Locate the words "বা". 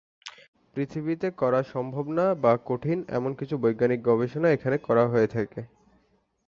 2.35-2.53